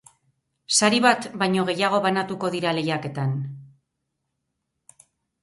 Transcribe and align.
Sari 0.77 1.01
bat 1.05 1.27
baino 1.41 1.65
gehiago 1.71 1.99
banatuko 2.07 2.51
dira 2.57 2.73
lehiaketan. 2.79 3.37